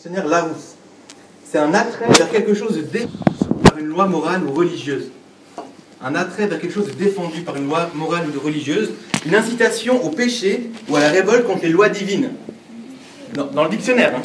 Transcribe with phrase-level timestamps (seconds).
[0.00, 0.76] dictionnaire Larousse.
[1.44, 3.12] C'est un attrait vers quelque chose de défendu
[3.62, 5.10] par une loi morale ou religieuse.
[6.02, 8.92] Un attrait vers quelque chose de défendu par une loi morale ou religieuse.
[9.26, 12.30] Une incitation au péché ou à la révolte contre les lois divines.
[13.34, 14.22] Dans, le dictionnaire, hein.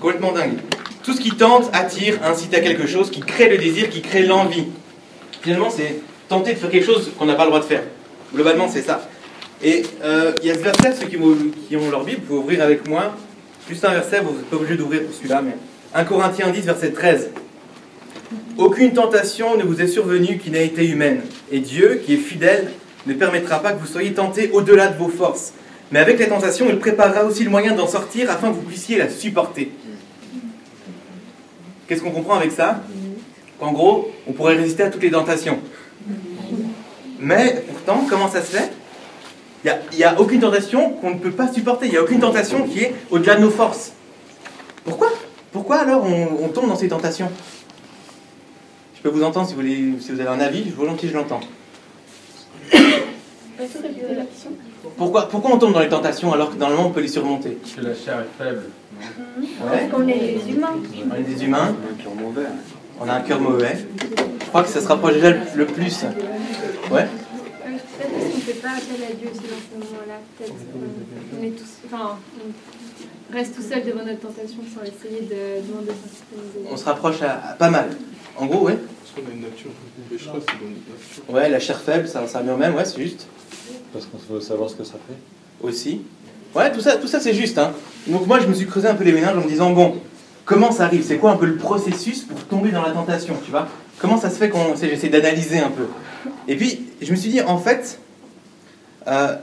[0.00, 0.58] complètement dingue.
[1.02, 4.22] Tout ce qui tente, attire, incite à quelque chose, qui crée le désir, qui crée
[4.22, 4.66] l'envie.
[5.42, 5.96] Finalement, c'est
[6.28, 7.82] tenter de faire quelque chose qu'on n'a pas le droit de faire.
[8.32, 9.08] Globalement, c'est ça.
[9.60, 11.18] Et euh, il y a ce verset, ceux qui,
[11.68, 13.16] qui ont leur Bible, vous pouvez ouvrir avec moi.
[13.70, 15.54] Juste un verset, vous n'êtes pas obligé d'ouvrir pour celui-là, mais
[15.94, 17.30] 1 Corinthiens 10, verset 13.
[18.58, 21.20] Aucune tentation ne vous est survenue qui n'a été humaine,
[21.52, 22.72] et Dieu, qui est fidèle,
[23.06, 25.52] ne permettra pas que vous soyez tentés au-delà de vos forces.
[25.92, 28.98] Mais avec la tentation, il préparera aussi le moyen d'en sortir afin que vous puissiez
[28.98, 29.70] la supporter.
[31.86, 32.82] Qu'est-ce qu'on comprend avec ça?
[33.60, 35.60] Qu'en gros, on pourrait résister à toutes les tentations.
[37.20, 38.72] Mais pourtant, comment ça se fait?
[39.64, 41.86] Il n'y a, a, aucune tentation qu'on ne peut pas supporter.
[41.86, 43.92] Il n'y a aucune tentation qui est au-delà de nos forces.
[44.84, 45.08] Pourquoi?
[45.52, 47.30] Pourquoi alors on, on, tombe dans ces tentations?
[48.96, 51.40] Je peux vous entendre si vous, voulez, si vous avez un avis, volontiers je l'entends.
[54.96, 57.50] Pourquoi, pourquoi on tombe dans les tentations alors que normalement on peut les surmonter?
[57.50, 58.62] Parce que la chair est faible.
[58.98, 59.06] Ouais.
[59.70, 60.76] Parce qu'on est des humains.
[61.10, 61.74] On est des humains.
[61.78, 62.46] On a un cœur mauvais.
[63.00, 63.86] On a un cœur mauvais.
[64.40, 66.04] Je crois que ça se rapproche déjà le plus.
[66.90, 67.06] Ouais
[68.60, 70.18] pas appel à Dieu aussi dans ce moment-là.
[70.38, 70.54] Peut-être
[71.38, 71.72] on est tous.
[71.86, 75.92] Enfin, on reste tout seul devant notre tentation sans essayer de demander
[76.70, 77.90] On se rapproche à, à pas mal.
[78.36, 78.76] En gros, ouais.
[78.76, 79.70] Parce qu'on a une nature
[80.08, 81.34] pécheresse, c'est dans notre nature.
[81.34, 83.26] Ouais, la chair faible, ça, ça revient même, ouais, c'est juste.
[83.92, 85.66] Parce qu'on veut savoir ce que ça fait.
[85.66, 86.02] Aussi.
[86.54, 87.58] Ouais, tout ça, tout ça c'est juste.
[87.58, 87.72] Hein.
[88.06, 89.96] Donc moi, je me suis creusé un peu les méninges en me disant, bon,
[90.44, 91.04] comment ça arrive?
[91.04, 93.68] C'est quoi un peu le processus pour tomber dans la tentation, tu vois?
[93.98, 94.74] Comment ça se fait qu'on...
[94.76, 95.86] J'essaie d'analyser un peu.
[96.48, 98.00] Et puis, je me suis dit, en fait,
[99.06, 99.34] euh,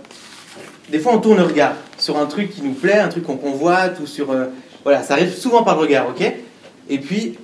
[0.89, 3.37] des fois on tourne le regard sur un truc qui nous plaît, un truc qu'on
[3.37, 4.31] convoite, ou sur...
[4.31, 4.45] Euh,
[4.83, 6.33] voilà, ça arrive souvent par le regard, ok?
[6.89, 7.37] Et puis,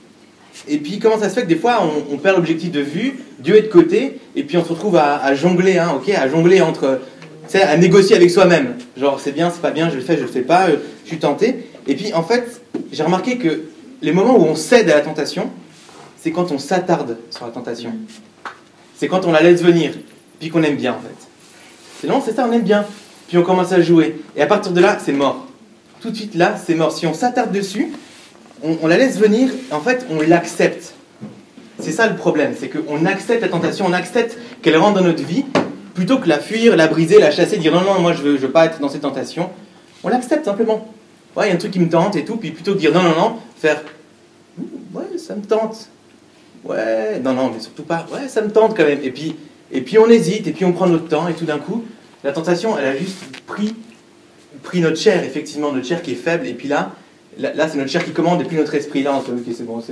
[0.68, 3.58] et puis, comment ça se fait que des fois, on, perd l'objectif de vue, Dieu
[3.58, 6.10] est de côté, et puis on se retrouve à, jongler, hein, ok?
[6.10, 7.02] À jongler entre...
[7.50, 8.76] Tu à négocier avec soi-même.
[8.96, 11.10] Genre, c'est bien, c'est pas bien, je le fais, je le fais pas, euh, je
[11.10, 11.70] suis tenté.
[11.88, 13.64] Et puis, en fait, j'ai remarqué que
[14.02, 15.50] les moments où on cède à la tentation,
[16.18, 17.94] c'est quand on s'attarde sur la tentation.
[18.96, 19.92] C'est quand on la laisse venir,
[20.40, 21.23] puis qu'on aime bien, en fait.
[22.04, 22.84] C'est non, c'est ça, on aime bien.
[23.30, 24.22] Puis on commence à jouer.
[24.36, 25.48] Et à partir de là, c'est mort.
[26.02, 26.92] Tout de suite, là, c'est mort.
[26.92, 27.94] Si on s'attarde dessus,
[28.62, 30.96] on, la laisse venir, en fait, on l'accepte.
[31.80, 35.24] C'est ça le problème, c'est qu'on accepte la tentation, on accepte qu'elle rentre dans notre
[35.24, 35.46] vie,
[35.94, 38.52] plutôt que la fuir, la briser, la chasser, dire non, non, moi je veux, veux
[38.52, 39.50] pas être dans cette tentation.
[40.04, 40.86] On l'accepte simplement.
[41.38, 42.94] Ouais, il y a un truc qui me tente et tout, puis plutôt que dire
[42.94, 43.82] non, non, non, faire
[44.94, 45.88] ouais, ça me tente.
[46.66, 48.06] Ouais, non, non, mais surtout pas.
[48.14, 49.00] Ouais, ça me tente quand même.
[49.04, 49.38] Et puis,
[49.74, 51.84] et puis on hésite, et puis on prend notre temps, et tout d'un coup,
[52.24, 53.18] la tentation, elle a juste
[53.48, 53.76] pris,
[54.62, 56.92] pris notre chair, effectivement, notre chair qui est faible, et puis là,
[57.38, 59.56] là, c'est notre chair qui commande, et puis notre esprit, là, on se dit, ok,
[59.58, 59.84] c'est bon,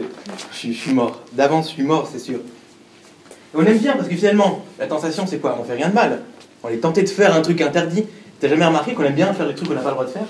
[0.52, 1.24] je suis mort.
[1.34, 2.38] D'avance, je suis mort, c'est sûr.
[2.38, 5.58] Et on aime bien, parce que finalement, la tentation, c'est quoi?
[5.59, 6.22] On fait rien de mal.
[6.64, 8.06] On est tenté de faire un truc interdit.
[8.40, 10.12] T'as jamais remarqué qu'on aime bien faire des trucs qu'on n'a pas le droit de
[10.12, 10.25] faire?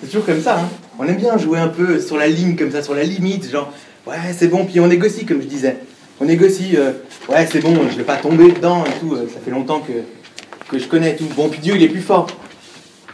[0.00, 0.68] C'est toujours comme ça, hein
[0.98, 3.70] On aime bien jouer un peu sur la ligne, comme ça, sur la limite, genre,
[4.06, 5.76] ouais, c'est bon, puis on négocie, comme je disais.
[6.20, 6.92] On négocie, euh,
[7.30, 9.92] ouais, c'est bon, je vais pas tomber dedans et tout, euh, ça fait longtemps que,
[10.70, 11.24] que je connais tout.
[11.34, 12.26] Bon, puis Dieu, il est plus fort.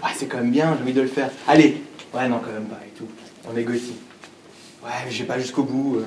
[0.02, 1.30] Ouais, c'est quand même bien, j'ai envie de le faire.
[1.46, 3.06] Allez, ouais, non, quand même pas, et tout.
[3.48, 3.94] On négocie.
[4.84, 5.98] Ouais, mais je vais pas jusqu'au bout.
[5.98, 6.06] euh.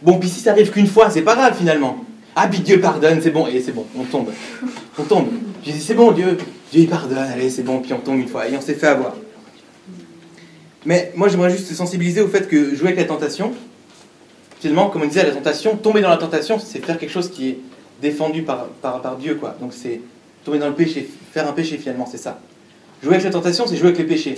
[0.00, 2.02] Bon, puis si ça arrive qu'une fois, c'est pas grave finalement.
[2.34, 4.30] Ah, puis Dieu pardonne, c'est bon, et c'est bon, on tombe.
[4.98, 5.28] On tombe.
[5.64, 6.38] J'ai dit, c'est bon, Dieu,
[6.72, 8.86] Dieu il pardonne, allez, c'est bon, puis on tombe une fois, et on s'est fait
[8.86, 9.16] avoir.
[10.86, 13.52] Mais moi, j'aimerais juste sensibiliser au fait que jouer avec la tentation,
[14.60, 17.48] finalement, comme on disait, la tentation, tomber dans la tentation, c'est faire quelque chose qui
[17.48, 17.58] est
[18.00, 19.56] défendu par, par, Dieu, quoi.
[19.60, 20.00] Donc c'est
[20.44, 22.38] tomber dans le péché, faire un péché finalement, c'est ça.
[23.02, 24.36] Jouer avec la tentation, c'est jouer avec les péchés.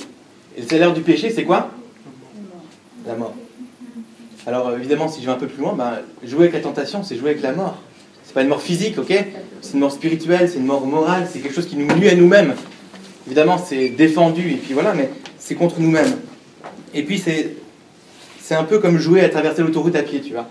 [0.57, 1.71] Et le salaire du péché, c'est quoi?
[3.07, 3.35] La mort.
[4.47, 7.03] Alors euh, évidemment, si je vais un peu plus loin, ben, jouer avec la tentation,
[7.03, 7.79] c'est jouer avec la mort.
[8.25, 9.13] C'est pas une mort physique, ok?
[9.61, 12.15] C'est une mort spirituelle, c'est une mort morale, c'est quelque chose qui nous nuit à
[12.15, 12.55] nous-mêmes.
[13.27, 16.17] Évidemment, c'est défendu, et puis voilà, mais c'est contre nous-mêmes.
[16.95, 17.57] Et puis c'est
[18.51, 20.49] c'est un peu comme jouer à traverser l'autoroute à pied, tu vois.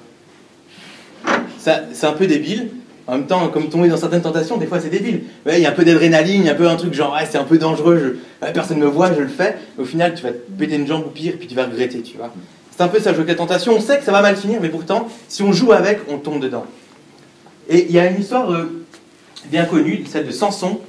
[1.58, 2.70] C'est un peu débile.
[3.08, 5.24] En même temps, comme tomber dans certaines tentations, des fois c'est débile.
[5.46, 8.20] Il y a un peu d'adrénaline, un peu un truc genre, c'est un peu dangereux,
[8.54, 9.58] personne ne me voit, je le fais.
[9.78, 12.16] Au final, tu vas te péter une jambe ou pire, puis tu vas regretter, tu
[12.16, 12.34] vois.
[12.72, 13.74] C'est un peu ça, jouer avec la tentation.
[13.76, 16.42] On sait que ça va mal finir, mais pourtant, si on joue avec, on tombe
[16.42, 16.64] dedans.
[17.68, 18.86] Et il y a une histoire euh,
[19.52, 20.80] bien connue, celle de Samson,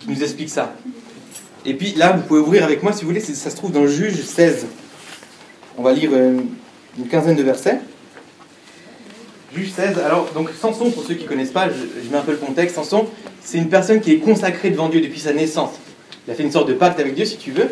[0.00, 0.74] qui nous explique ça.
[1.64, 3.86] Et puis là, vous pouvez ouvrir avec moi si vous voulez, ça se trouve dans
[3.86, 4.66] Juge 16.
[5.78, 6.40] On va lire euh,
[6.98, 7.78] une quinzaine de versets.
[9.54, 9.98] Juge 16.
[10.04, 12.74] Alors, donc Samson, pour ceux qui ne connaissent pas, je, mets un peu le contexte.
[12.74, 13.06] Samson,
[13.40, 15.70] c'est une personne qui est consacrée devant Dieu depuis sa naissance.
[16.26, 17.70] Il a fait une sorte de pacte avec Dieu, si tu veux.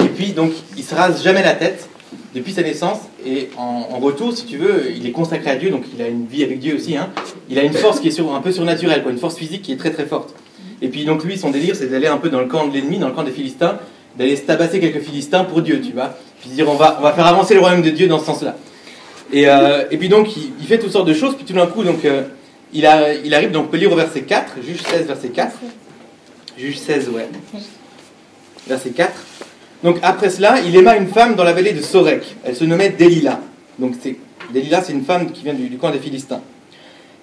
[0.00, 1.88] Et puis, donc, il se rase jamais la tête.
[2.32, 2.98] depuis sa naissance.
[3.26, 6.26] Et en, retour, si tu veux, il est consacré à Dieu, donc il a une
[6.26, 6.96] vie avec Dieu aussi.
[6.96, 7.10] Hein.
[7.50, 9.76] Il a une force qui est un peu surnaturelle, quoi, une force physique qui est
[9.76, 10.34] très très forte.
[10.80, 12.98] Et puis donc lui, son délire, c'est d'aller un peu dans le camp de l'ennemi,
[12.98, 13.78] dans le camp des Philistins,
[14.18, 16.16] d'aller se tabasser quelques Philistins pour Dieu, tu vois.
[16.42, 18.56] Puis dire, on va, on va faire avancer le royaume de Dieu dans ce sens-là.
[19.32, 21.84] Et, euh, et, puis donc, il, fait toutes sortes de choses, puis tout d'un coup,
[21.84, 22.24] donc, euh,
[22.74, 25.52] il, a, il arrive, donc on peut lire au verset 4, Juge 16, verset 4.
[26.58, 27.28] Juge 16, ouais.
[28.66, 29.12] Verset 4.
[29.84, 32.36] Donc après cela, il aima une femme dans la vallée de Sorek.
[32.44, 33.40] Elle se nommait Delilah.
[33.78, 33.94] Donc
[34.52, 36.40] Delilah, c'est une femme qui vient du, du, camp des Philistins.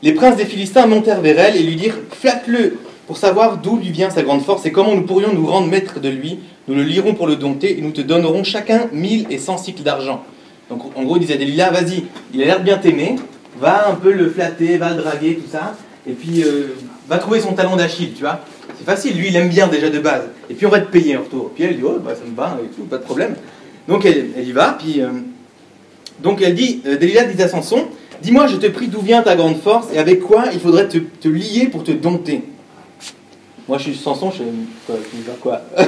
[0.01, 2.77] Les princes des Philistins montèrent vers elle et lui dirent Flatte-le
[3.07, 5.99] pour savoir d'où lui vient sa grande force et comment nous pourrions nous rendre maîtres
[5.99, 6.39] de lui.
[6.69, 9.81] Nous le lirons pour le dompter et nous te donnerons chacun mille et cent cycles
[9.81, 10.23] d'argent.
[10.69, 13.15] Donc en gros, il disait à Delilah Vas-y, il a l'air de bien t'aimer,
[13.59, 15.75] va un peu le flatter, va le draguer, tout ça,
[16.07, 16.75] et puis euh,
[17.07, 18.41] va trouver son talon d'Achille, tu vois.
[18.77, 20.25] C'est facile, lui il aime bien déjà de base.
[20.47, 21.49] Et puis on va te payer en retour.
[21.55, 23.33] Puis elle dit, oh, bah, ça me va pas de problème.
[23.87, 25.01] Donc elle, y va, puis.
[25.01, 25.07] Euh,
[26.21, 27.87] donc elle dit, euh, Delilah dit à Samson,
[28.21, 31.27] dis-moi, je te prie, d'où vient ta grande force et avec quoi il faudrait te,
[31.27, 32.43] lier pour te dompter?
[33.69, 34.43] Moi je suis Samson, je sais
[34.87, 34.97] quoi,
[35.39, 35.61] quoi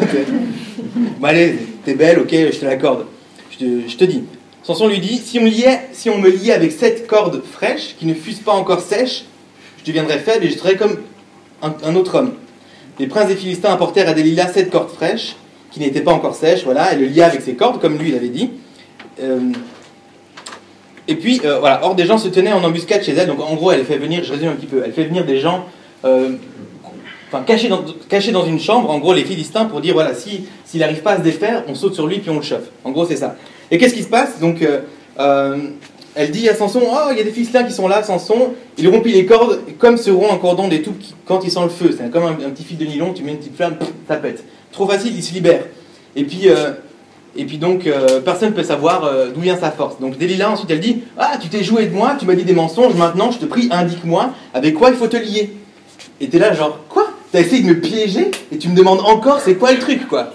[1.19, 3.07] Bon allez, t'es belle, ok, je te l'accorde.
[3.49, 4.23] Je te dis.
[4.61, 8.51] Samson lui dit, si on, me liait avec sept cordes fraîches qui ne fussent pas
[8.51, 9.25] encore sèches,
[9.79, 10.97] je deviendrais faible et je serais comme
[11.63, 12.33] un autre homme.
[12.99, 15.35] Les princes des Philistins apportèrent à Delilah sept cordes fraîches,
[15.71, 18.15] qui n'étaient pas encore sèches, voilà, elle le lia avec ses cordes, comme lui il
[18.15, 18.51] avait dit.
[19.23, 19.53] Euh,
[21.07, 23.55] et puis, euh, voilà, or des gens se tenaient en embuscade chez elle, donc en
[23.55, 25.65] gros, elle fait venir, je résume un petit peu, elle fait venir des gens,
[26.05, 26.33] euh,
[27.31, 31.01] enfin, cachés dans, une chambre, en gros, les Philistins, pour dire, voilà, s'il si, n'arrive
[31.01, 32.69] pas à se défaire, on saute sur lui, puis on le chauffe.
[32.83, 33.35] En gros, c'est ça.
[33.69, 34.39] Et qu'est-ce qui se passe?
[34.39, 34.61] Donc,
[36.15, 38.53] elle dit à Samson Oh, il y a des Philistins qui sont là, Samson.
[38.77, 40.93] Il rompit les cordes, comme se rompt un cordon des tout
[41.25, 41.95] quand il sent le feu.
[41.97, 44.43] C'est comme un, petit fil de nylon, tu mets une petite flamme, ça pète.
[44.71, 45.63] Trop facile, il se libère.
[46.15, 46.71] Et puis, euh,
[47.35, 49.99] et puis donc, euh, personne ne peut savoir euh, d'où vient sa force.
[49.99, 52.53] Donc Delilah, ensuite, elle dit Ah, tu t'es joué de moi, tu m'as dit des
[52.53, 55.53] mensonges, maintenant, je te prie, indique-moi avec quoi il faut te lier.
[56.19, 57.10] Et t'es là, genre, quoi?
[57.31, 60.33] T'as essayé de me piéger et tu me demandes encore c'est quoi le truc, quoi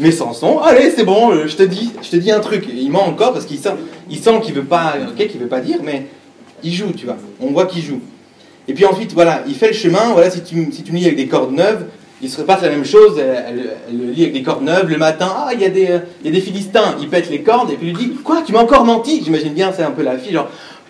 [0.00, 2.66] mais Samson, allez, c'est bon, euh, je te dis, je te dis un truc.
[2.74, 3.74] il ment encore parce qu'il sent,
[4.08, 6.06] il sent qu'il veut pas, ok, qu'il veut pas dire, mais
[6.62, 7.18] il joue, tu vois.
[7.38, 8.00] On voit qu'il joue.
[8.66, 10.12] Et puis ensuite, voilà, il fait le chemin.
[10.12, 11.84] Voilà, si tu, si tu me lis avec des cordes neuves,
[12.22, 13.18] il se repasse la même chose.
[13.18, 14.88] Elle, le lit avec des cordes neuves.
[14.88, 15.88] Le matin, ah, il y, a des,
[16.22, 16.96] il y a des Philistins.
[17.00, 19.22] Il pète les cordes et puis lui dit, quoi, tu m'as encore menti?
[19.22, 20.38] J'imagine bien, c'est un peu la fille,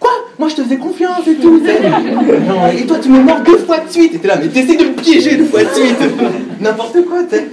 [0.01, 0.11] quoi?
[0.39, 1.63] Moi, je te faisais confiance et tout.
[1.65, 4.15] et toi, tu me mords deux fois de suite.
[4.15, 5.99] Et t'es là, mais t'essaies de me piéger deux fois de suite.
[6.61, 7.47] N'importe quoi, tu sais.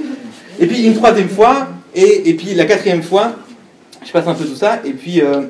[0.60, 3.34] Et puis une troisième fois, et, et, puis la quatrième fois,
[4.04, 5.42] je passe un peu tout ça, et puis euh,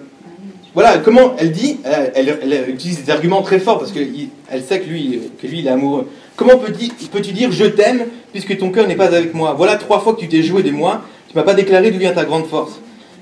[0.73, 4.89] voilà, comment elle dit, elle, elle, utilise des arguments très forts parce qu'elle sait que
[4.89, 6.07] lui, que lui, il est amoureux.
[6.35, 9.55] Comment peux-tu peux dire je t'aime puisque ton cœur n'est pas avec moi?
[9.57, 12.11] Voilà trois fois que tu t'es joué de moi, tu m'as pas déclaré d'où vient
[12.11, 12.73] ta grande force.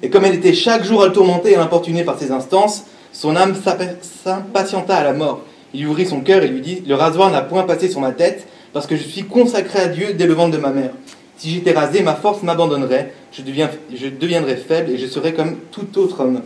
[0.03, 2.83] Et comme elle était chaque jour à le tourmenter et à l'importuner par ses instances,
[3.15, 3.55] son âme
[4.01, 5.41] s'impatienta à la mort.
[5.73, 8.45] Il ouvrit son cœur et lui dit Le rasoir n'a point passé sur ma tête,
[8.73, 10.91] parce que je suis consacré à Dieu dès le ventre de ma mère.
[11.37, 16.21] Si j'étais rasé, ma force m'abandonnerait, je, deviendrais faible et je serais comme tout autre
[16.21, 16.41] homme.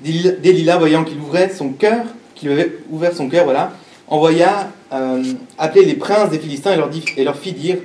[0.00, 2.04] Delilah, voyant qu'il ouvrait son cœur,
[2.36, 3.72] qu'il avait ouvert son cœur, voilà,
[4.06, 5.22] envoya euh,
[5.58, 7.78] appeler les princes des Philistins et leur, dit, et leur fit dire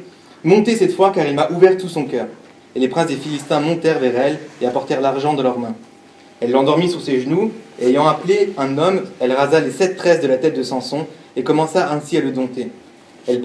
[0.43, 2.27] Montez cette fois, car il m'a ouvert tout son cœur.
[2.75, 5.75] Et les princes des Philistins montèrent vers elle et apportèrent l'argent de leurs mains.
[6.41, 7.51] Elle l'endormit sur ses genoux,
[7.87, 11.43] ayant appelé un homme, elle rasa les sept tresses de la tête de Samson et
[11.43, 12.69] commença ainsi à le dompter
[13.27, 13.41] il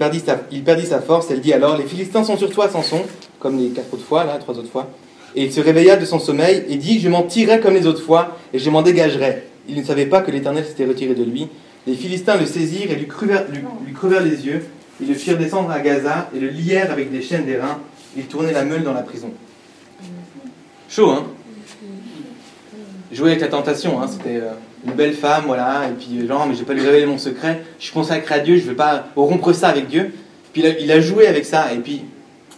[0.63, 1.27] perdit sa force.
[1.31, 3.01] Elle dit alors Les Philistins sont sur toi, Samson,
[3.39, 4.89] comme les quatre autres fois, là, trois autres fois.
[5.35, 8.01] Et il se réveilla de son sommeil et dit Je m'en tirerai comme les autres
[8.01, 9.43] fois et je m'en dégagerai.
[9.67, 11.47] Il ne savait pas que l'Éternel s'était retiré de lui.
[11.87, 13.61] Les Philistins le saisirent et lui crevèrent, lui,
[14.23, 14.65] les yeux.
[15.01, 17.79] Ils le firent descendre à Gaza et le lièrent avec des chaînes d'airain.
[18.17, 19.31] Ils tournaient la meule dans la prison.
[20.89, 21.27] Chaud, hein?
[23.11, 24.37] Jouer avec la tentation, hein, c'était.
[24.37, 24.53] Euh,
[24.85, 27.63] une belle femme, voilà, et puis genre, mais je vais pas lui révéler mon secret,
[27.79, 30.13] je suis consacré à Dieu, je vais pas rompre ça avec Dieu.
[30.53, 32.03] Puis il a, joué avec ça, et puis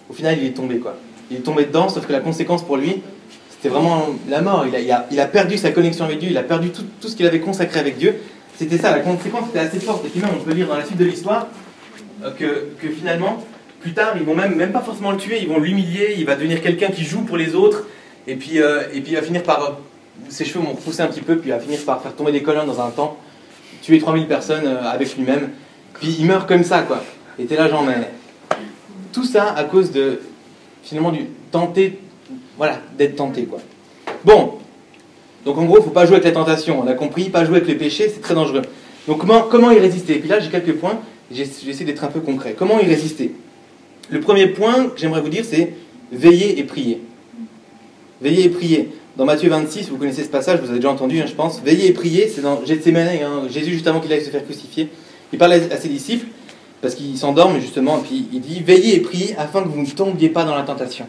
[0.09, 0.95] au final il est tombé, quoi.
[1.29, 3.01] Il est tombé dedans, sauf que la conséquence pour lui,
[3.49, 4.65] c'était vraiment la mort.
[4.67, 7.15] Il a, il, a, perdu sa connexion avec Dieu, il a perdu tout, tout ce
[7.15, 8.15] qu'il avait consacré avec Dieu.
[8.55, 10.05] C'était ça, la conséquence était assez forte.
[10.05, 11.47] Et puis même, on peut lire dans la suite de l'histoire
[12.23, 13.43] euh, que, que, finalement,
[13.79, 16.35] plus tard, ils vont même, même pas forcément le tuer, ils vont l'humilier, il va
[16.35, 17.87] devenir quelqu'un qui joue pour les autres,
[18.27, 19.79] et puis, euh, et puis il va finir par
[20.29, 22.41] ses cheveux m'ont poussé un petit peu, puis il va finir par faire tomber des
[22.41, 23.17] colonnes dans un temps,
[23.81, 25.49] tuer 3000 personnes euh, avec lui-même,
[25.93, 27.03] puis il meurt comme ça, quoi.
[27.39, 28.09] Et t'es là, genre, mais.
[29.13, 30.21] Tout ça à cause de,
[30.83, 31.99] finalement, du tenter,
[32.57, 33.59] voilà, d'être tenté, quoi.
[34.23, 34.53] Bon,
[35.45, 37.67] donc en gros, faut pas jouer avec la tentation, on a compris, pas jouer avec
[37.67, 38.61] les péchés, c'est très dangereux.
[39.07, 40.15] Donc comment, comment y résister?
[40.15, 40.99] Et puis là, j'ai quelques points,
[41.31, 42.55] j'essaie d'être un peu concret.
[42.57, 43.33] Comment y résister?
[44.09, 45.73] Le premier point que j'aimerais vous dire, c'est
[46.11, 47.01] veiller et prier.
[48.21, 48.89] Veillez et priez.
[49.17, 51.61] Dans Matthieu 26, vous connaissez ce passage, vous avez déjà entendu, hein, je pense.
[51.61, 54.89] Veillez et priez, c'est dans Gethsemane, hein, Jésus juste avant qu'il aille se faire crucifier.
[55.33, 56.27] Il parle à ses disciples,
[56.81, 59.85] parce qu'ils s'endorment justement, et puis il dit Veillez et priez afin que vous ne
[59.85, 61.05] tombiez pas dans la tentation.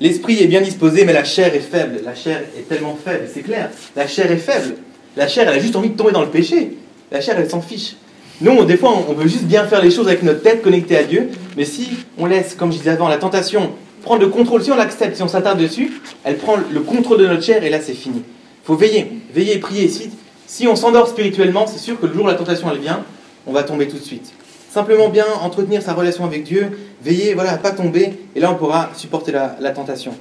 [0.00, 2.00] L'esprit est bien disposé, mais la chair est faible.
[2.04, 3.70] La chair est tellement faible, c'est clair.
[3.94, 4.76] La chair est faible.
[5.16, 6.76] La chair, elle a juste envie de tomber dans le péché.
[7.12, 7.94] La chair, elle s'en fiche.
[8.40, 11.04] Nous, des fois, on veut juste bien faire les choses avec notre tête connectée à
[11.04, 13.70] Dieu, mais si on laisse, comme je disais avant, la tentation
[14.04, 17.26] prendre le contrôle, si on l'accepte, si on s'attarde dessus, elle prend le contrôle de
[17.26, 18.18] notre chair et là, c'est fini.
[18.18, 19.88] Il faut veiller, veiller prier.
[19.88, 20.10] Si,
[20.46, 23.04] si on s'endort spirituellement, c'est sûr que le jour où la tentation, elle vient,
[23.46, 24.32] on va tomber tout de suite.
[24.70, 28.54] Simplement bien entretenir sa relation avec Dieu, veiller voilà, à pas tomber, et là, on
[28.54, 30.14] pourra supporter la, tentation.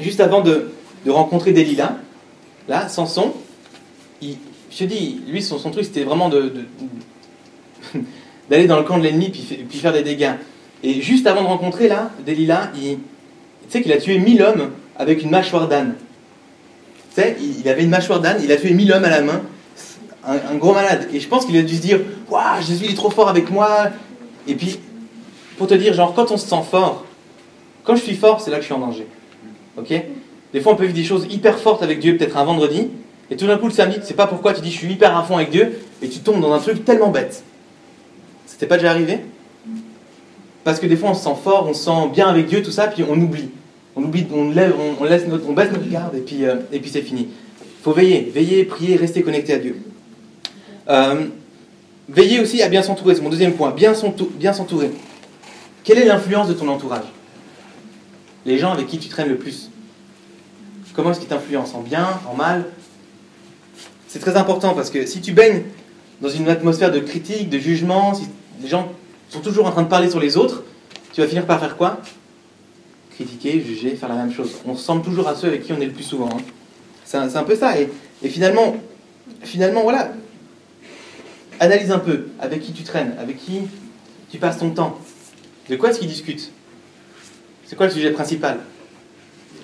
[0.00, 0.70] Juste avant de,
[1.08, 1.96] rencontrer Delilah,
[2.68, 3.32] là, Samson,
[4.20, 4.36] il,
[4.70, 6.52] je te dis, lui, son, son truc, c'était vraiment de
[8.50, 10.32] d'aller dans le camp de l'ennemi puis, puis, faire des dégâts.
[10.82, 12.98] Et juste avant de rencontrer là, Delilah, il, tu
[13.68, 15.94] sais qu'il a tué mille hommes avec une mâchoire d'âne.
[17.14, 19.42] Tu sais, il, avait une mâchoire d'âne, il a tué mille hommes à la main,
[20.26, 21.08] un, gros malade.
[21.12, 23.50] Et je pense qu'il a dû se dire, waouh, Jésus il est trop fort avec
[23.50, 23.88] moi.
[24.46, 24.78] Et puis,
[25.58, 27.04] pour te dire, genre, quand on se sent fort,
[27.84, 29.06] quand je suis fort, c'est là que je suis en danger.
[29.76, 29.92] Ok?
[30.52, 32.88] Des fois, on peut vivre des choses hyper fortes avec Dieu, peut-être un vendredi,
[33.30, 35.16] et tout d'un coup, le samedi, tu sais pas pourquoi, tu dis, je suis hyper
[35.16, 37.44] à fond avec Dieu, et tu tombes dans un truc tellement bête.
[38.46, 39.20] C'était pas déjà arrivé?
[40.64, 42.70] Parce que des fois on se sent fort, on se sent bien avec Dieu, tout
[42.70, 43.50] ça, puis on oublie.
[43.96, 46.78] On oublie, on, lève, on, laisse notre, on baisse notre garde et puis, euh, et
[46.78, 47.28] puis c'est fini.
[47.62, 49.76] Il faut veiller, veiller, prier, rester connecté à Dieu.
[50.88, 51.26] Euh,
[52.08, 54.90] veiller aussi à bien s'entourer, c'est mon deuxième point, bien s'entourer.
[55.82, 57.04] Quelle est l'influence de ton entourage?
[58.46, 59.70] Les gens avec qui tu traînes le plus.
[60.94, 61.78] Comment est-ce qu'ils t'influencent?
[61.78, 62.66] En bien, en mal?
[64.08, 65.62] C'est très important parce que si tu baignes
[66.20, 68.24] dans une atmosphère de critique, de jugement, si
[68.60, 68.92] les gens
[69.30, 70.64] sont toujours en train de parler sur les autres,
[71.12, 72.00] tu vas finir par faire quoi?
[73.14, 74.56] Critiquer, juger, faire la même chose.
[74.66, 76.28] On ressemble toujours à ceux avec qui on est le plus souvent.
[76.32, 76.40] Hein.
[77.04, 77.74] C'est un, peu ça.
[77.78, 77.88] Et,
[78.28, 78.76] finalement,
[79.42, 80.12] finalement, voilà,
[81.58, 83.62] analyse un peu avec qui tu traînes, avec qui
[84.30, 84.98] tu passes ton temps.
[85.68, 86.52] De quoi est-ce qu'ils discutent?
[87.66, 88.58] C'est quoi le sujet principal?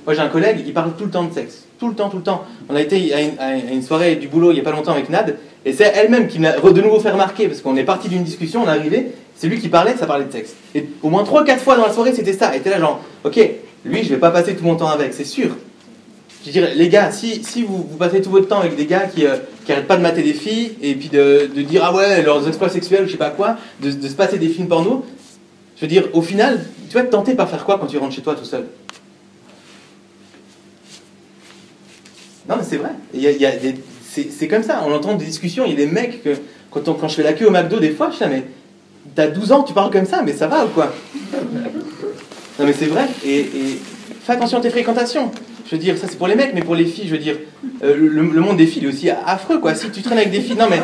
[0.05, 1.65] Moi j'ai un collègue, il parle tout le temps de sexe.
[1.79, 2.45] Tout le temps, tout le temps.
[2.69, 4.93] On a été à une, à une soirée du boulot il n'y a pas longtemps
[4.93, 8.09] avec Nad, et c'est elle-même qui m'a de nouveau fait remarquer, parce qu'on est parti
[8.09, 10.55] d'une discussion, on est arrivé, c'est lui qui parlait, ça parlait de sexe.
[10.75, 12.57] Et au moins 3-4 fois dans la soirée, c'était ça.
[12.57, 13.39] Et t'es là, genre, ok,
[13.85, 15.57] lui, je vais pas passer tout mon temps avec, c'est sûr.
[16.45, 19.07] Je dirais, les gars, si, si vous, vous, passez tout votre temps avec des gars
[19.07, 21.95] qui, euh, qui arrêtent pas de mater des filles, et puis de, de, dire, ah
[21.95, 25.05] ouais, leurs exploits sexuels, je sais pas quoi, de, de se passer des films porno,
[25.77, 28.15] je veux dire, au final, tu vas te tenter par faire quoi quand tu rentres
[28.15, 28.67] chez toi tout seul?
[32.49, 32.91] Non, mais c'est vrai.
[33.13, 33.53] Y y a
[34.09, 36.37] c'est comme ça, on entend des discussions, il y a des mecs que,
[36.71, 38.45] quand, quand je fais la queue au McDo, des fois, je dis, mais
[39.17, 40.95] t'as 12 ans, tu parles comme ça, mais ça va ou quoi
[42.61, 43.47] Non, mais c'est vrai, et,
[44.23, 45.33] fais attention à tes fréquentations.
[45.65, 47.37] Je veux dire, ça c'est pour les mecs, mais pour les filles, je veux dire,
[47.83, 49.75] euh, le, monde des filles est aussi affreux, quoi.
[49.75, 50.81] Si tu traînes avec des filles, non mais,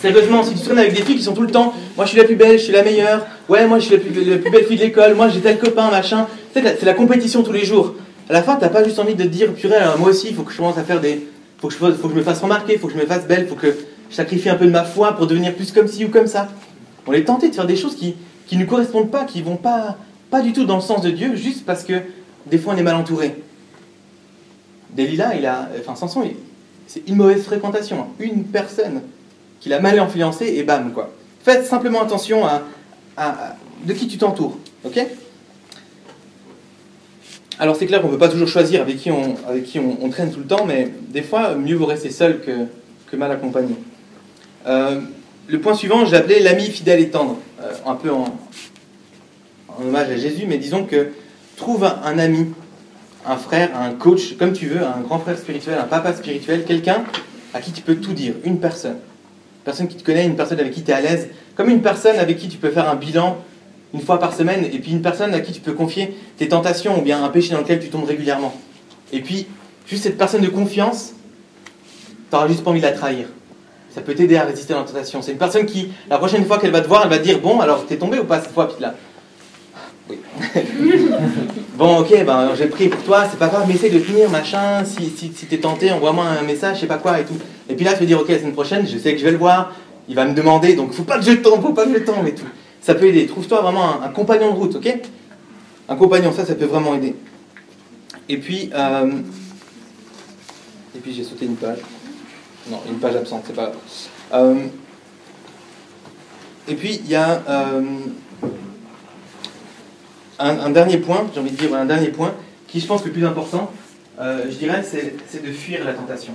[0.00, 2.18] sérieusement, si tu traînes avec des filles qui sont tout le temps, moi je suis
[2.18, 4.78] la plus belle, je suis la meilleure, ouais, moi je suis la plus, belle fille
[4.78, 7.94] de l'école, moi j'ai tel copain, machin, c'est la, compétition tous les jours.
[8.30, 10.52] À la fin, t'as pas juste envie de dire, purée, moi aussi, il faut que
[10.52, 11.26] je commence à faire des,
[11.58, 13.46] faut que, je, faut que je me fasse remarquer, faut que je me fasse belle,
[13.48, 13.74] faut que
[14.08, 16.48] je sacrifie un peu de ma foi pour devenir plus comme ci ou comme ça.
[17.06, 18.14] On est tenté de faire des choses qui
[18.46, 19.96] qui ne correspondent pas, qui vont pas
[20.42, 21.94] du tout dans le sens de Dieu, juste parce que
[22.46, 23.36] des fois on est mal entouré.
[24.96, 26.28] Delilah, il a, enfin Samson,
[26.86, 29.02] c'est une mauvaise fréquentation, une personne
[29.60, 31.12] qui l'a mal influencé et bam quoi.
[31.42, 32.62] Faites simplement attention à,
[33.84, 35.06] de qui tu t'entoures, ok?
[37.60, 40.08] Alors c'est clair qu'on ne peut pas toujours choisir avec qui, on, avec qui on,
[40.10, 42.66] traîne tout le temps, mais des fois, mieux vaut rester seul que,
[43.08, 43.76] que mal accompagné.
[44.66, 45.00] Euh,
[45.46, 48.24] le point suivant, j'ai l'ami fidèle et tendre, euh, un peu en,
[49.68, 51.10] en, hommage à Jésus, mais disons que
[51.56, 52.46] trouve un, ami,
[53.26, 57.04] un frère, un coach, comme tu veux, un grand frère spirituel, un papa spirituel, quelqu'un
[57.52, 58.96] à qui tu peux tout dire, une personne.
[58.96, 61.82] Une personne qui te connaît, une personne avec qui tu es à l'aise, comme une
[61.82, 63.36] personne avec qui tu peux faire un bilan
[63.92, 66.98] une fois par semaine, et puis une personne à qui tu peux confier tes tentations
[66.98, 68.52] ou bien un péché dans lequel tu tombes régulièrement.
[69.12, 69.46] Et puis,
[69.86, 71.12] juste cette personne de confiance,
[72.28, 73.26] tu n'auras juste pas envie de la trahir.
[73.94, 75.22] Ça peut t'aider à résister à la tentation.
[75.22, 77.38] C'est une personne qui, la prochaine fois qu'elle va te voir, elle va te dire
[77.40, 78.68] Bon, alors t'es tombé ou pas cette fois?
[78.68, 78.94] Puis là,
[80.10, 80.18] oui.
[81.78, 84.84] bon, ok, ben, j'ai prié pour toi, c'est pas grave, mais essaye de tenir, machin.
[84.84, 87.38] Si, si, t'es tenté, envoie-moi un message, je sais pas quoi et tout.
[87.68, 89.30] Et puis là, tu vas dire Ok, la semaine prochaine, je sais que je vais
[89.30, 89.72] le voir,
[90.08, 92.26] il va me demander, donc faut pas que je tombe, faut pas que je tombe
[92.26, 92.46] et tout.
[92.80, 93.26] Ça peut aider.
[93.26, 94.92] Trouve-toi vraiment un, compagnon de route, ok?
[95.88, 97.14] Un compagnon, ça, ça peut vraiment aider.
[98.28, 99.12] Et puis, euh,
[100.96, 101.78] et puis j'ai sauté une page.
[102.70, 103.76] Non, une page absente, c'est pas grave.
[104.32, 104.66] Euh,
[106.66, 107.82] et puis, il y a euh,
[110.38, 112.34] un, dernier point, j'ai envie de dire un dernier point,
[112.66, 113.70] qui je pense le plus important,
[114.18, 116.32] euh, je dirais, c'est de fuir la tentation.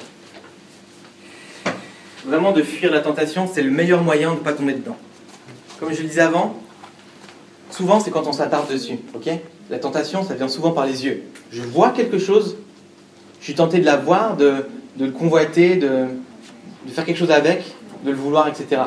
[2.25, 4.97] Vraiment, de fuir la tentation, c'est le meilleur moyen de ne pas tomber dedans.
[5.79, 6.61] Comme je le disais avant,
[7.71, 8.99] souvent c'est quand on s'attarde dessus.
[9.15, 9.29] ok?
[9.69, 11.23] La tentation, ça vient souvent par les yeux.
[11.51, 12.57] Je vois quelque chose,
[13.39, 14.65] je suis tenté de la voir, de,
[15.05, 16.05] le convoiter, de,
[16.85, 17.63] de faire quelque chose avec,
[18.03, 18.81] de le vouloir, etc.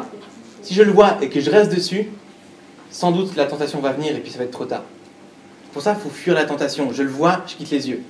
[0.62, 2.08] Si je le vois et que je reste dessus,
[2.90, 4.82] sans doute la tentation va venir et puis ça va être trop tard.
[5.72, 6.92] Pour ça, il faut fuir la tentation.
[6.92, 8.02] Je le vois, je quitte les yeux.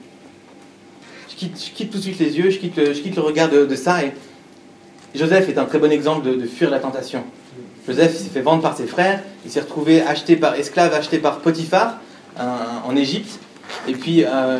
[1.31, 3.75] Je quitte, tout de suite les yeux, je quitte le, je quitte le regard de,
[3.75, 4.05] ça.
[4.05, 4.13] Et
[5.15, 7.25] Joseph est un très bon exemple de, fuir la tentation.
[7.87, 11.41] Joseph s'est fait vendre par ses frères, il s'est retrouvé acheté par esclave, acheté par
[11.41, 11.99] Potiphar
[12.39, 13.41] en Égypte.
[13.89, 14.59] Et puis, euh,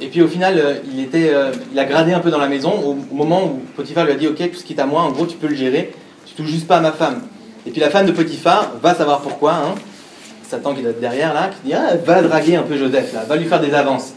[0.00, 2.48] et puis au final, euh, il, était, euh, il a gradé un peu dans la
[2.48, 5.02] maison au, moment où Potiphar lui a dit Ok, tout ce qui est à moi,
[5.02, 5.92] en gros, tu peux le gérer,
[6.26, 7.22] tu touches juste pas à ma femme.
[7.66, 9.54] Et puis la femme de Potiphar va savoir pourquoi.
[9.54, 9.74] Hein,
[10.48, 13.36] Satan qui est derrière là, qui dit ah, va draguer un peu Joseph là, va
[13.36, 14.12] lui faire des avances.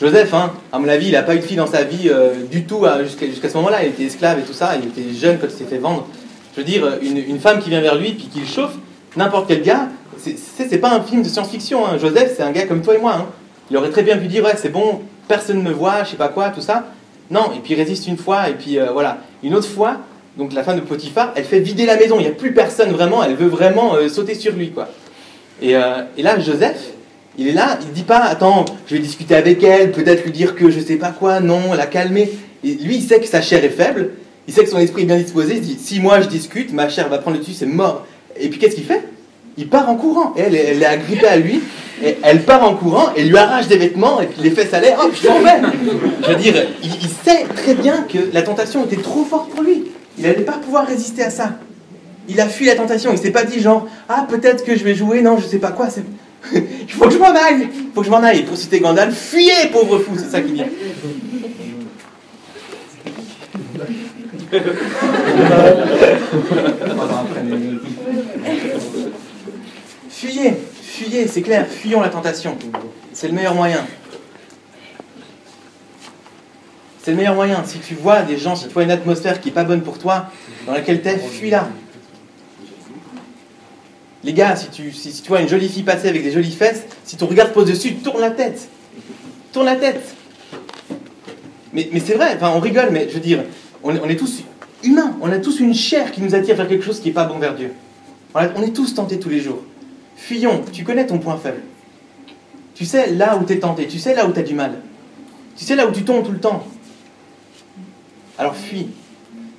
[0.00, 2.10] Joseph, hein, à mon avis, il n'a pas eu de fille dans sa vie
[2.50, 3.84] du tout jusqu'à ce moment-là.
[3.84, 6.06] Il était esclave et tout ça, il était jeune quand il s'est fait vendre.
[6.54, 8.74] Je veux dire, une, une femme qui vient vers lui puis qui le chauffe,
[9.16, 11.86] n'importe quel gars, c'est pas un film de science-fiction.
[11.86, 11.98] Hein.
[11.98, 13.28] Joseph, c'est un gars comme toi et moi.
[13.70, 16.16] Il aurait très bien pu dire ouais, c'est bon, personne ne me voit, je sais
[16.16, 16.86] pas quoi, tout ça.
[17.30, 19.18] Non, et puis il résiste une fois, et puis euh, voilà.
[19.42, 19.98] Une autre fois,
[20.36, 22.16] donc la femme de Potiphar, elle fait vider la maison.
[22.18, 24.88] Il n'y a plus personne vraiment, elle veut vraiment euh, sauter sur lui, quoi.
[25.60, 26.80] Et, euh, et, là, Joseph,
[27.36, 30.54] il est là, il dit pas attends, je vais discuter avec elle, peut-être lui dire
[30.54, 32.30] que je sais pas quoi, non, la calmer.
[32.64, 34.10] Et lui, il sait que sa chair est faible,
[34.46, 36.88] il sait que son esprit est bien disposé, il dit si moi je discute, ma
[36.88, 38.06] chair va prendre le dessus, c'est mort.
[38.40, 39.02] Et puis qu'est-ce qu'il fait?
[39.58, 40.32] Il part en courant.
[40.36, 41.60] elle, elle est agrippée à lui,
[42.22, 44.98] elle part en courant et lui arrache des vêtements, et puis les fesses à l'air,
[45.00, 45.60] hop, je m'en vais.
[46.22, 49.84] Je veux dire, il, sait très bien que la tentation était trop forte pour lui.
[50.16, 51.52] Il n'allait pas pouvoir résister à ça.
[52.28, 53.10] Il a fui la tentation.
[53.12, 55.72] Il s'est pas dit genre, ah, peut-être que je vais jouer, non, je sais pas
[55.72, 55.88] quoi.
[56.54, 57.68] il faut que je m'en aille.
[57.72, 58.42] Il faut que je m'en aille.
[58.42, 60.62] pour citer Gandalf, fuyez, pauvre fou, c'est ça qu'il dit.
[70.18, 70.52] Fuyez,
[70.82, 72.58] fuyez, c'est clair, fuyons la tentation.
[73.12, 73.86] C'est le meilleur moyen.
[77.00, 77.62] C'est le meilleur moyen.
[77.64, 79.96] Si tu vois des gens, si tu vois une atmosphère qui n'est pas bonne pour
[79.96, 80.28] toi,
[80.66, 81.68] dans laquelle tu es, fuis-la.
[84.24, 87.16] Les gars, si tu, si, vois une jolie fille passer avec des jolies fesses, si
[87.16, 88.68] ton regard te pose dessus, tourne la tête.
[89.52, 90.02] Tourne la tête.
[91.72, 93.44] Mais, c'est vrai, enfin, on rigole, mais je veux dire,
[93.84, 94.42] on, est tous
[94.82, 95.16] humains.
[95.20, 97.38] On a tous une chair qui nous attire vers quelque chose qui n'est pas bon
[97.38, 97.72] vers Dieu.
[98.34, 99.62] On est tous tentés tous les jours.
[100.18, 101.62] Fuyons, tu connais ton point faible.
[102.74, 104.72] Tu sais là où tu es tenté, tu sais là où tu as du mal.
[105.56, 106.66] Tu sais là où tu tombes tout le temps.
[108.36, 108.88] Alors fuis.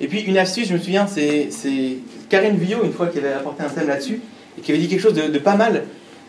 [0.00, 1.48] Et puis une astuce, je me souviens, c'est
[2.28, 4.20] Karine Villot, une fois, qui avait apporté un thème là-dessus,
[4.58, 5.84] et qui avait dit quelque chose de, pas mal.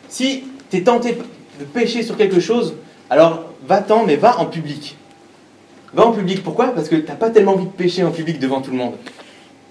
[0.07, 1.17] Si tu es tenté
[1.59, 2.75] de pécher sur quelque chose,
[3.09, 4.97] alors va-t'en, mais va en public.
[5.93, 6.67] Va en public, pourquoi?
[6.73, 8.93] Parce que tu n'as pas tellement envie de pécher en public devant tout le monde.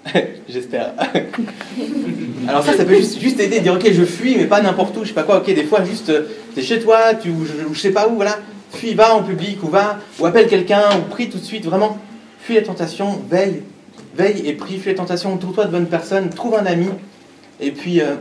[0.49, 0.93] J'espère.
[2.47, 5.03] Alors ça, ça peut juste, juste aider, dire ok, je fuis, mais pas n'importe où,
[5.03, 5.37] je sais pas quoi.
[5.37, 6.23] Ok, des fois, juste, euh,
[6.55, 8.39] t'es chez toi, tu, ou je, sais pas où, voilà.
[8.71, 11.65] Fuis, va en public, ou va, ou appelle quelqu'un, ou prie tout de suite.
[11.65, 11.97] Vraiment,
[12.39, 13.63] fuis la tentation, veille,
[14.15, 15.33] veille et prie, fuis la tentation.
[15.33, 16.87] Entoure-toi de bonnes personnes, trouve un ami,
[17.59, 18.15] et puis euh,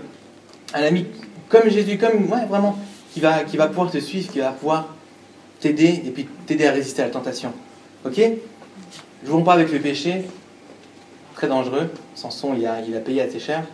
[0.74, 1.06] un ami
[1.48, 2.78] comme Jésus, comme ouais, vraiment,
[3.12, 4.94] qui va, qui va pouvoir te suivre, qui va pouvoir
[5.60, 7.52] t'aider, et puis t'aider à résister à la tentation.
[8.04, 8.20] Ok?
[9.26, 10.24] Jouons pas avec le péché,
[11.40, 11.88] très dangereux.
[12.14, 13.64] Samson, il a, il a payé assez cher.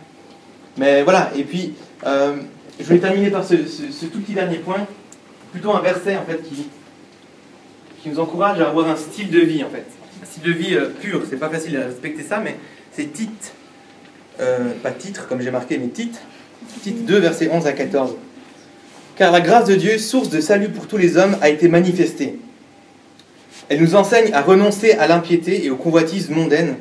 [0.77, 1.73] Mais voilà, et puis,
[2.05, 2.37] euh,
[2.79, 4.87] je vais terminer par ce, tout petit dernier point,
[5.51, 6.69] plutôt un verset en fait qui,
[8.01, 9.85] qui nous encourage à avoir un style de vie en fait.
[10.23, 12.55] Un style de vie euh, pur, c'est pas facile de respecter ça, mais
[12.93, 13.51] c'est Tite,
[14.39, 16.21] euh, pas titre comme j'ai marqué, mais Tite,
[16.83, 18.15] Tite 2, versets 11 à 14.
[19.17, 22.39] Car la grâce de Dieu, source de salut pour tous les hommes, a été manifestée.
[23.67, 26.77] Elle nous enseigne à renoncer à l'impiété et aux convoitises mondaines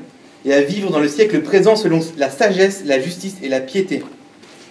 [0.47, 4.05] et à vivre dans le siècle présent selon la sagesse, la justice et la piété,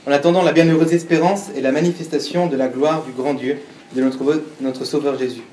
[0.07, 3.57] en attendant la bienheureuse espérance et la manifestation de la gloire du grand Dieu,
[3.93, 5.43] de notre, notre Sauveur Jésus,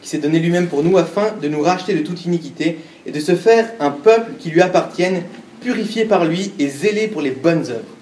[0.00, 3.20] qui s'est donné lui-même pour nous afin de nous racheter de toute iniquité et de
[3.20, 5.22] se faire un peuple qui lui appartienne,
[5.60, 7.96] purifié par lui et zélé pour les bonnes œuvres.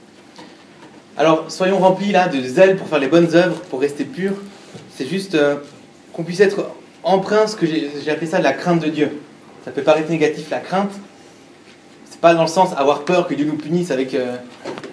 [1.17, 4.37] Alors, soyons remplis là de zèle pour faire les bonnes œuvres, pour rester purs.
[4.97, 5.57] C'est juste euh,
[6.13, 6.71] qu'on puisse être
[7.03, 9.11] empreint, ce que j'ai appelé ça la crainte de Dieu.
[9.65, 10.93] Ça peut paraître négatif, la crainte,
[12.21, 14.37] pas dans le sens avoir peur que Dieu nous punisse avec, euh,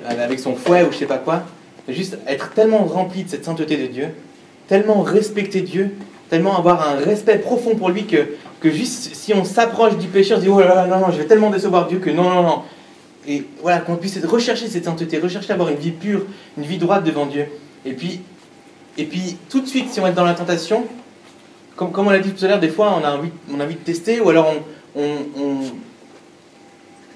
[0.08, 1.44] avec son fouet ou je sais pas quoi,
[1.88, 4.10] mais juste être tellement rempli de cette sainteté de Dieu,
[4.68, 5.96] tellement respecter Dieu,
[6.30, 10.34] tellement avoir un respect profond pour lui que, que juste si on s'approche du péché,
[10.34, 12.30] on se dit oh là là, non, non, je vais tellement décevoir Dieu que non,
[12.30, 12.62] non, non.
[13.28, 16.26] Et voilà, qu'on puisse rechercher cette sainteté, rechercher avoir une vie pure,
[16.58, 17.48] une vie droite devant Dieu.
[17.84, 18.22] Et puis,
[18.98, 20.86] et puis tout de suite, si on est dans la tentation,
[21.76, 23.66] comme, comme on l'a dit tout à l'heure, des fois on a envie, on a
[23.66, 24.54] envie de tester, ou alors
[24.96, 25.58] on, on, on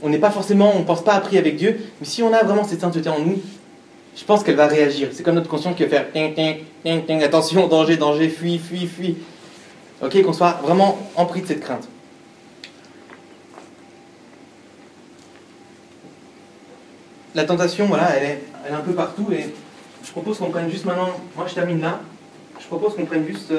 [0.07, 2.79] n'est pas forcément, on pense pas appris avec Dieu, mais si on a vraiment cette
[2.79, 3.41] sainteté en nous,
[4.15, 5.09] je pense qu'elle va réagir.
[5.11, 8.57] C'est comme notre conscience qui va faire ting, ting, ting, ting, attention, danger, danger, fuis,
[8.57, 9.17] fuis, fuis.
[10.01, 11.87] Ok, qu'on soit vraiment empris de cette crainte.
[17.35, 19.53] La tentation, voilà, elle est, elle est un peu partout et
[20.03, 21.99] je propose qu'on prenne juste maintenant, moi je termine là,
[22.59, 23.53] je propose qu'on prenne juste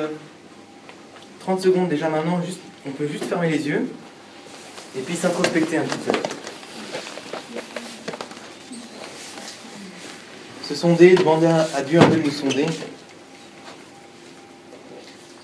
[1.40, 3.88] 30 euh, secondes déjà maintenant, juste, on peut juste fermer les yeux
[4.96, 6.12] et puis s'introspecter un petit peu.
[10.64, 12.66] Se sonder, demander à Dieu un peu de nous sonder.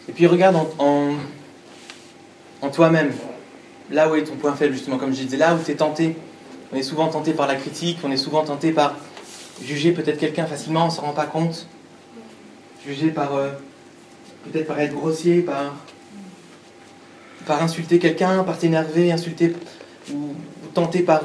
[0.09, 1.15] Et puis regarde en,
[2.63, 3.13] en, toi-même,
[3.91, 6.17] là où est ton point faible, justement, comme je disais, là où tu es tenté.
[6.73, 8.97] On est souvent tenté par la critique, on est souvent tenté par
[9.63, 11.67] juger peut-être quelqu'un facilement, on ne s'en rend pas compte.
[12.85, 13.35] Juger par.
[13.35, 13.51] Euh,
[14.45, 15.75] peut-être par être grossier, par
[17.47, 19.55] par insulter quelqu'un, par t'énerver, insulter
[20.13, 20.35] ou,
[20.75, 21.23] tenter par.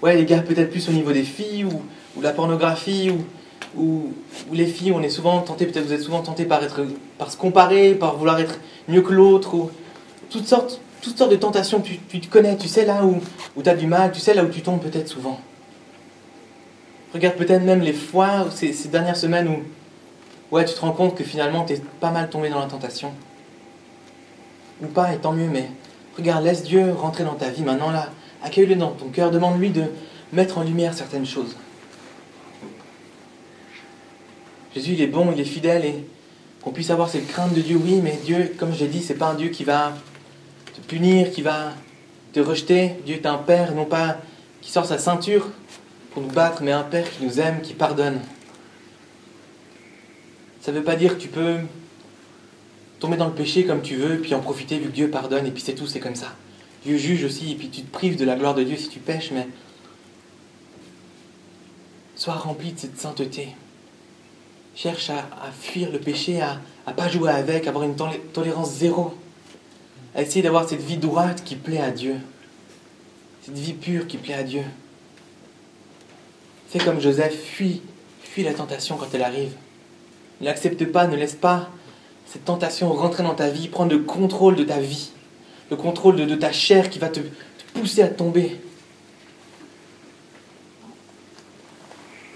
[0.00, 1.82] Ouais, les gars, peut-être plus au niveau des filles ou,
[2.22, 3.12] la pornographie
[3.76, 4.12] ou,
[4.52, 6.86] les filles, on est souvent tenté, peut-être vous êtes souvent tenté par, être,
[7.18, 9.70] par se comparer, par vouloir être mieux que l'autre ou
[10.30, 11.80] toutes sortes, toutes sortes de tentations.
[11.80, 13.20] Tu, te connais, tu sais là où,
[13.56, 15.38] où du mal, tu sais là où tu tombes peut-être souvent.
[17.12, 21.14] Regarde peut-être même les fois, ces, ces dernières semaines où ouais, tu te rends compte
[21.14, 23.12] que finalement tu es pas mal tombé dans la tentation
[24.82, 25.70] ou pas, et tant mieux, mais
[26.16, 28.10] regarde, laisse Dieu rentrer dans ta vie maintenant là.
[28.42, 29.84] Accueille-le dans ton cœur, demande-lui de
[30.32, 31.56] mettre en lumière certaines choses.
[34.74, 36.04] Jésus, il est bon, il est fidèle et
[36.62, 39.14] qu'on puisse avoir cette crainte de Dieu, oui, mais Dieu, comme je l'ai dit, c'est
[39.14, 39.94] pas un Dieu qui va
[40.74, 41.72] te punir, qui va
[42.32, 42.94] te rejeter.
[43.04, 44.18] Dieu est un Père, non pas
[44.60, 45.48] qui sort sa ceinture
[46.12, 48.20] pour nous battre, mais un Père qui nous aime, qui pardonne.
[50.60, 51.56] Ça ne veut pas dire que tu peux
[53.00, 55.50] tomber dans le péché comme tu veux, puis en profiter vu que Dieu pardonne, et
[55.50, 56.32] puis c'est tout, c'est comme ça.
[56.84, 58.98] Dieu juge aussi, et puis tu te prives de la gloire de Dieu si tu
[58.98, 59.46] pêches, mais
[62.14, 63.48] sois rempli de cette sainteté.
[64.74, 65.24] Cherche à,
[65.58, 69.14] fuir le péché, à ne pas jouer avec, à avoir une tolérance zéro,
[70.14, 72.16] à d'avoir cette vie droite qui plaît à Dieu,
[73.42, 74.62] cette vie pure qui plaît à Dieu.
[76.68, 77.82] Fais comme Joseph, fuis,
[78.22, 79.52] fuis la tentation quand elle arrive.
[80.40, 81.70] N'accepte pas, ne laisse pas
[82.30, 85.10] cette tentation rentrer dans ta vie, prendre le contrôle de ta vie,
[85.70, 87.20] le contrôle de, ta chair qui va te,
[87.72, 88.60] pousser à tomber.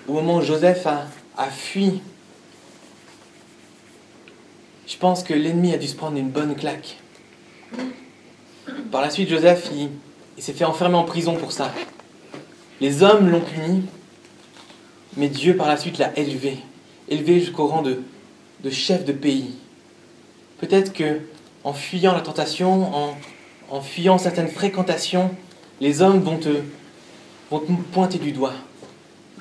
[0.08, 2.00] Au moment où Joseph a, fui,
[4.86, 6.96] je pense que l'ennemi a dû se prendre une bonne claque.
[8.90, 9.70] Par la suite, Joseph,
[10.38, 11.72] s'est fait enfermer en prison pour ça.
[12.80, 13.84] Les hommes l'ont puni,
[15.16, 16.58] mais Dieu par la suite l'a élevé,
[17.08, 19.54] élevé jusqu'au rang de chef de pays.
[20.62, 21.18] Peut-être que
[21.64, 22.88] en fuyant la tentation,
[23.68, 25.32] en, fuyant certaines fréquentations,
[25.80, 26.50] les hommes vont te,
[27.50, 28.54] vont te pointer du doigt.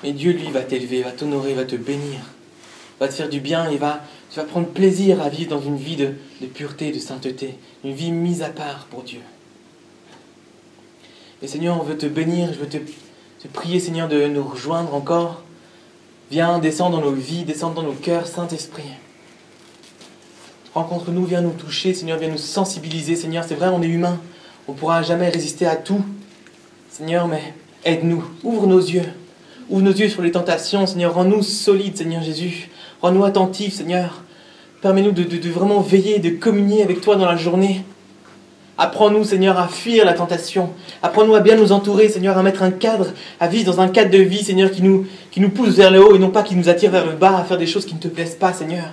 [0.02, 2.18] Mais Dieu, lui, va t'élever, va t'honorer, va te bénir,
[2.98, 5.76] va te faire du bien et va, tu vas prendre plaisir à vivre dans une
[5.76, 7.54] vie de, de pureté, de sainteté,
[7.84, 9.20] une vie mise à part pour Dieu.
[11.40, 14.92] Et Seigneur, on veut te bénir, je veux te, te prier, Seigneur, de nous rejoindre
[14.92, 15.42] encore.
[16.32, 18.90] Viens, descends dans nos vies, descends dans nos cœurs, Saint-Esprit.
[20.74, 23.14] Rencontre-nous, viens nous toucher, Seigneur, viens nous sensibiliser.
[23.14, 24.18] Seigneur, c'est vrai, on est humain.
[24.66, 26.02] On ne pourra jamais résister à tout.
[26.88, 27.52] Seigneur, mais
[27.84, 28.24] aide-nous.
[28.42, 29.04] Ouvre nos yeux.
[29.68, 31.12] Ouvre nos yeux sur les tentations, Seigneur.
[31.12, 32.70] Rends-nous solides, Seigneur Jésus.
[33.02, 34.22] Rends-nous attentifs, Seigneur.
[34.80, 37.84] Permets-nous de, de, vraiment veiller, de communier avec toi dans la journée.
[38.78, 40.70] Apprends-nous, Seigneur, à fuir la tentation.
[41.02, 43.08] Apprends-nous à bien nous entourer, Seigneur, à mettre un cadre,
[43.40, 46.02] à vivre dans un cadre de vie, Seigneur, qui nous, qui nous pousse vers le
[46.02, 47.94] haut et non pas qui nous attire vers le bas, à faire des choses qui
[47.94, 48.86] ne te plaisent pas, Seigneur.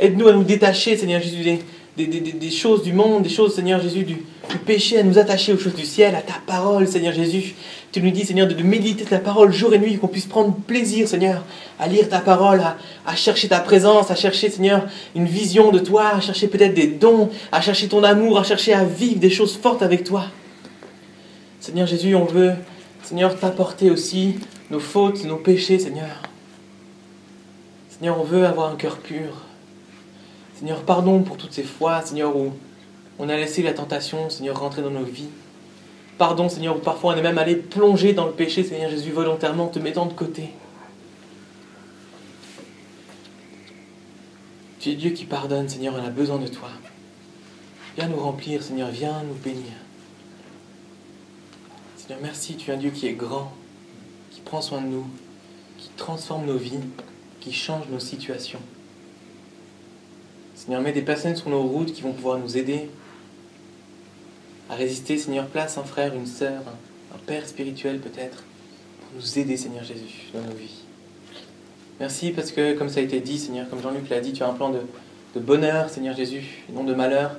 [0.00, 1.58] Aide-nous à nous détacher, Seigneur Jésus,
[1.94, 4.16] des, choses du monde, des choses, Seigneur Jésus, du,
[4.64, 7.54] péché, à nous attacher aux choses du ciel, à ta parole, Seigneur Jésus.
[7.92, 11.06] Tu nous dis, Seigneur, de, méditer ta parole jour et nuit, qu'on puisse prendre plaisir,
[11.06, 11.44] Seigneur,
[11.78, 12.62] à lire ta parole,
[13.04, 16.86] à, chercher ta présence, à chercher, Seigneur, une vision de toi, à chercher peut-être des
[16.86, 20.24] dons, à chercher ton amour, à chercher à vivre des choses fortes avec toi.
[21.60, 22.54] Seigneur Jésus, on veut,
[23.02, 24.36] Seigneur, t'apporter aussi
[24.70, 26.22] nos fautes, nos péchés, Seigneur.
[27.90, 29.49] Seigneur, on veut avoir un cœur pur.
[30.60, 32.52] Seigneur, pardon pour toutes ces fois, Seigneur, où
[33.18, 35.30] on a laissé la tentation, Seigneur, rentrer dans nos vies.
[36.18, 39.68] Pardon, Seigneur, où parfois on est même allé plonger dans le péché, Seigneur Jésus, volontairement,
[39.68, 40.50] te mettant de côté.
[44.80, 46.68] Tu es Dieu qui pardonne, Seigneur, on a besoin de toi.
[47.96, 49.72] Viens nous remplir, Seigneur, viens nous bénir.
[51.96, 53.50] Seigneur, merci, tu es un Dieu qui est grand,
[54.30, 55.06] qui prend soin de nous,
[55.78, 56.80] qui transforme nos vies,
[57.40, 58.60] qui change nos situations.
[60.60, 62.90] Seigneur, mets des personnes sur nos routes qui vont pouvoir nous aider
[64.68, 65.16] à résister.
[65.16, 66.60] Seigneur, place un frère, une sœur,
[67.14, 68.44] un père spirituel peut-être,
[69.00, 70.82] pour nous aider, Seigneur Jésus, dans nos vies.
[71.98, 74.48] Merci parce que, comme ça a été dit, Seigneur, comme Jean-Luc l'a dit, tu as
[74.48, 74.80] un plan de,
[75.34, 77.38] de bonheur, Seigneur Jésus, non de malheur.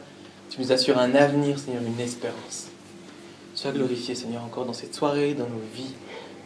[0.49, 2.69] Tu nous assures un avenir, Seigneur, une espérance.
[3.53, 5.93] Sois glorifié, Seigneur, encore dans cette soirée, dans nos vies.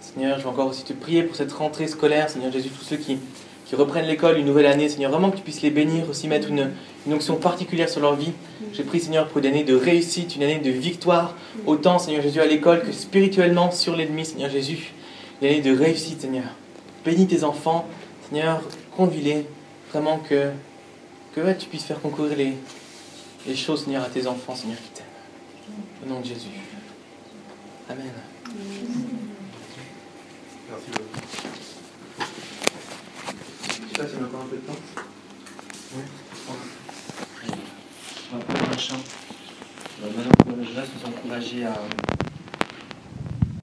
[0.01, 2.97] Seigneur, je veux encore aussi te prier pour cette rentrée scolaire, Seigneur Jésus, tous ceux
[2.97, 3.17] qui,
[3.65, 6.49] qui reprennent l'école une nouvelle année, Seigneur, vraiment que tu puisses les bénir, aussi mettre
[6.49, 6.71] une,
[7.07, 8.31] une onction particulière sur leur vie.
[8.73, 12.39] J'ai pris, Seigneur, pour une année de réussite, une année de victoire, autant, Seigneur Jésus,
[12.39, 14.93] à l'école que spirituellement sur l'ennemi, Seigneur Jésus.
[15.41, 16.45] Une année de réussite, Seigneur.
[17.03, 17.87] Bénis tes enfants,
[18.29, 18.61] Seigneur,
[18.95, 19.45] conduis-les,
[19.91, 20.51] vraiment que,
[21.35, 22.53] que tu puisses faire concourir les,
[23.47, 25.05] les choses, Seigneur, à tes enfants, Seigneur, qui t'aiment.
[26.05, 26.49] Au nom de Jésus.
[27.89, 28.05] Amen.
[30.69, 31.64] Merci beaucoup.
[33.95, 34.73] Je sais pas si on a encore un peu de temps.
[38.33, 38.97] On va faire un va
[40.03, 41.79] maintenant, je vais vous encourager à,